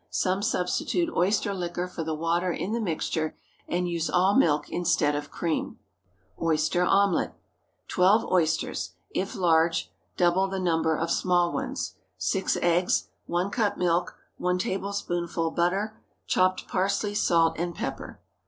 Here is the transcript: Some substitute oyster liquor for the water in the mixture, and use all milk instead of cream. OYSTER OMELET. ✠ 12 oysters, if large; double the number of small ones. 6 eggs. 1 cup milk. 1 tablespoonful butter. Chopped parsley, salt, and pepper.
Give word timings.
Some 0.09 0.41
substitute 0.41 1.15
oyster 1.15 1.53
liquor 1.53 1.87
for 1.87 2.03
the 2.03 2.15
water 2.15 2.51
in 2.51 2.71
the 2.71 2.81
mixture, 2.81 3.35
and 3.67 3.87
use 3.87 4.09
all 4.09 4.33
milk 4.33 4.67
instead 4.67 5.13
of 5.15 5.29
cream. 5.29 5.77
OYSTER 6.41 6.83
OMELET. 6.83 7.33
✠ 7.33 7.33
12 7.87 8.25
oysters, 8.31 8.93
if 9.11 9.35
large; 9.35 9.91
double 10.17 10.47
the 10.47 10.59
number 10.59 10.97
of 10.97 11.11
small 11.11 11.51
ones. 11.53 11.93
6 12.17 12.57
eggs. 12.63 13.09
1 13.27 13.51
cup 13.51 13.77
milk. 13.77 14.17
1 14.37 14.57
tablespoonful 14.57 15.51
butter. 15.51 16.01
Chopped 16.25 16.67
parsley, 16.67 17.13
salt, 17.13 17.53
and 17.59 17.75
pepper. 17.75 18.19